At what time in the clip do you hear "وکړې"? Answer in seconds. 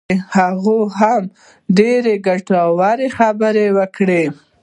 3.77-4.23